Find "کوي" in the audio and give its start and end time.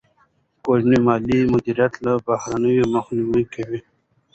3.53-3.79